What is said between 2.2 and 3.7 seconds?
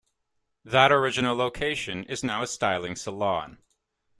now a styling salon.